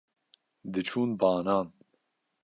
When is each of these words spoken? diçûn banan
diçûn 0.73 1.09
banan 1.19 1.67